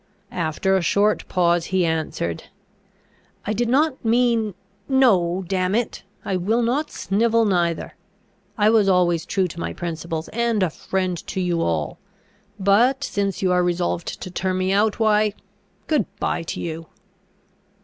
[0.33, 2.45] After a short pause, he answered,
[3.45, 4.55] "I did not mean
[4.89, 6.01] No, damn it!
[6.25, 7.93] I will not snivel neither.
[8.57, 11.99] I was always true to my principles, and a friend to you all.
[12.59, 15.35] But since you are resolved to turn me out, why
[15.85, 16.87] good bye to you!"